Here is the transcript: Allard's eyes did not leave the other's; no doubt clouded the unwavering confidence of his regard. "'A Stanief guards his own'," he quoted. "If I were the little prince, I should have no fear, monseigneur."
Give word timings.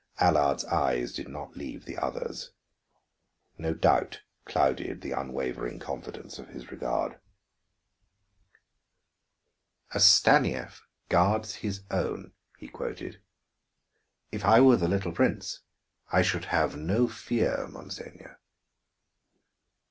Allard's 0.19 0.65
eyes 0.65 1.13
did 1.13 1.27
not 1.29 1.55
leave 1.55 1.85
the 1.85 1.95
other's; 1.95 2.49
no 3.59 3.75
doubt 3.75 4.21
clouded 4.45 5.01
the 5.01 5.11
unwavering 5.11 5.77
confidence 5.77 6.39
of 6.39 6.47
his 6.47 6.71
regard. 6.71 7.19
"'A 9.93 9.99
Stanief 9.99 10.81
guards 11.07 11.53
his 11.57 11.83
own'," 11.91 12.33
he 12.57 12.67
quoted. 12.67 13.21
"If 14.31 14.43
I 14.43 14.59
were 14.59 14.77
the 14.77 14.87
little 14.87 15.11
prince, 15.11 15.59
I 16.11 16.23
should 16.23 16.45
have 16.45 16.75
no 16.75 17.07
fear, 17.07 17.67
monseigneur." 17.67 18.39